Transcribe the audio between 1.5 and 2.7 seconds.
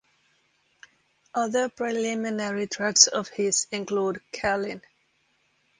preliminary